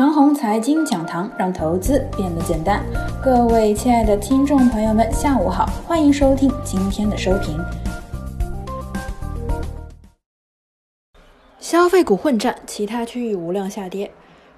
[0.00, 2.82] 长虹财经讲堂，让投资变得简单。
[3.22, 7.58] 各位亲爱的听众朋友们，下午好，欢迎收听今天的收评。
[11.58, 14.10] 消费股混战，其他区域无量下跌。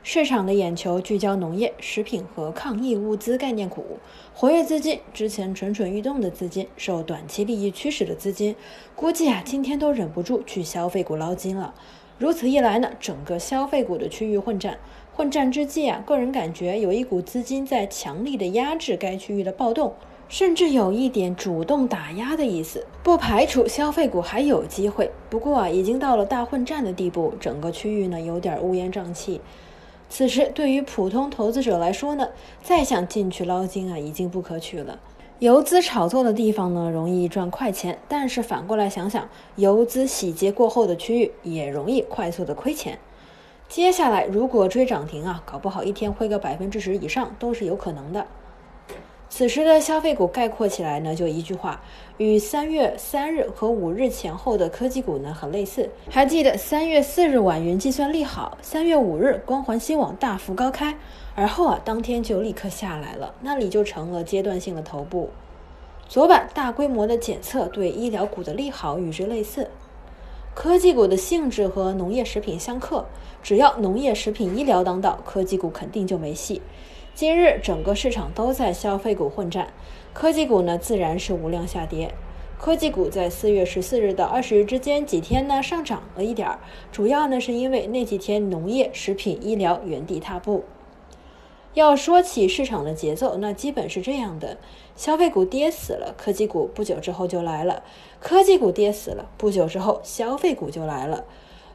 [0.05, 3.99] 市场的眼球聚焦农业、食品和抗疫物资概念股，
[4.33, 8.55] 活跃资金之前蠢蠢欲动的资金，受短期利益驱使的资金，
[8.95, 11.75] 估计啊今天都忍不住去消费股捞金了。
[12.19, 14.79] 如此一来呢，整个消费股的区域混战。
[15.15, 19.93] 混战之际啊，个人感觉有一股资金在强力的压制该区域的暴动，
[20.27, 25.11] 甚至有一点主动打压的意思，不排除消费股还有机会。
[25.29, 29.43] 不过啊，已经到了大混战的地步，整个区域呢有点乌烟瘴气。
[30.09, 32.29] 此时对于普通投资者来说呢，
[32.63, 34.99] 再想进去捞金啊，已经不可取了。
[35.41, 42.99] 游资炒作的地方呢，容易赚快钱，但是反过来想想，游资洗劫过后的区域也容易快速的亏钱。
[43.73, 48.27] 接下来，如果追涨停啊，搞不好一天亏个百分之十以上都是有可能的。
[49.31, 51.81] 此时的消费股概括起来呢，就一句话，
[52.19, 55.89] 与三月三日和五日前后的科技股呢很类似。
[56.11, 60.95] 还记得三月四日晚云计算利好，三月五日光环新网大幅高开，
[61.35, 65.31] 而后啊当天就立刻下来了，那里就成了阶段性的头部。
[66.07, 69.71] 昨晚大规模的检测对医疗股的利好与之类似。
[70.55, 73.07] 科技股的性质和农业食品相克，
[73.43, 76.61] 只要农业食品医疗当道，科技股肯定就没戏。
[77.15, 79.73] 今日整个市场都在消费股混战，
[80.13, 82.15] 科技股呢自然是无量下跌。
[82.59, 86.59] 科技股在四月十四日到二十日之间几天呢上涨了一点，
[86.93, 90.65] 主要呢是因为那几天农业食品医疗原地踏步。
[91.75, 94.59] 要说起市场的节奏，那基本是这样的：
[94.95, 97.83] 消费股跌死了，科技股不久之后就来了；
[98.21, 101.25] 科技股跌死了，不久之后消费股就来了。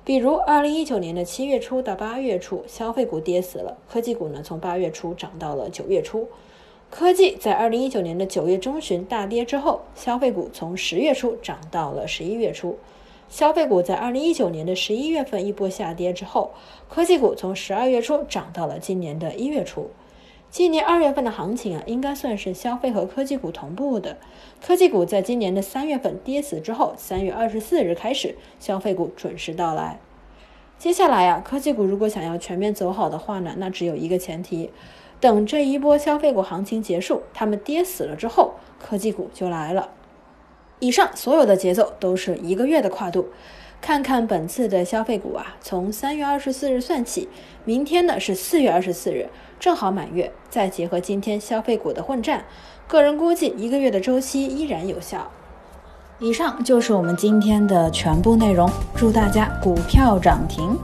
[0.03, 6.27] 比如，二零一九年的七月初到八月初，消费股跌死了，科技股呢从八月初涨到了九月初。
[6.89, 12.77] 科技在二零一九年的九月中旬大跌之后，消费股从十月初涨到了十一月初。
[13.29, 16.53] 消费股在二零一九年的十一月份一波下跌之后，
[16.89, 19.89] 科技股从十二月初涨到了今年的一月初。
[20.49, 24.15] 今年二月份的行情啊，应该算是消费和科技股同步的。
[24.65, 29.99] 科技股在今年的三月份跌死之后，三月二十四日开始，消费股准时到来。
[30.79, 34.71] 接下来啊，科技股如果想要全面走好的话呢，那只有一个前提，
[35.19, 39.89] 等这一波消费股行情结束，他们跌死了之后，科技股就来了。
[40.79, 43.27] 以上所有的节奏都是一个月的跨度，
[43.81, 47.27] 看看本次的消费股啊，从三月二十四日算起，
[47.65, 49.27] 明天呢是四月二十四日，
[49.59, 52.45] 正好满月，再结合今天消费股的混战，
[52.87, 55.31] 个人估计一个月的周期依然有效。
[56.19, 60.77] 以上就是我们今天的全部内容，祝大家股票涨停。